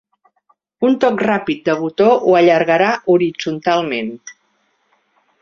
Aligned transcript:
Un 0.87 0.95
toc 1.03 1.21
ràpid 1.27 1.61
de 1.69 1.75
botó 1.81 2.07
ho 2.15 2.33
allargarà 2.41 2.89
horitzontalment. 3.17 4.11